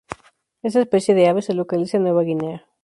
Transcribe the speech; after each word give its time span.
Esta 0.63 0.81
especie 0.81 1.13
de 1.13 1.27
ave 1.27 1.43
se 1.43 1.53
localiza 1.53 1.97
en 1.97 2.03
Nueva 2.05 2.23
Guinea. 2.23 2.65